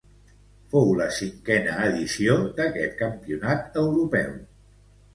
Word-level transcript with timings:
Fou 0.71 0.89
la 1.01 1.07
cinquena 1.17 1.77
edició 1.91 2.41
d'este 2.57 2.91
campionat 3.05 3.83
europeu. 3.87 4.39